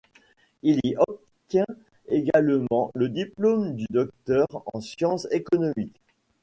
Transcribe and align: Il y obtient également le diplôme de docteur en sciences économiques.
Il 0.63 0.79
y 0.83 0.95
obtient 0.97 1.67
également 2.07 2.89
le 2.95 3.07
diplôme 3.07 3.75
de 3.75 3.85
docteur 3.91 4.47
en 4.73 4.81
sciences 4.81 5.27
économiques. 5.29 6.01